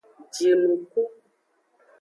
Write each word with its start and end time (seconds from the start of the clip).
Jinuku. 0.35 1.01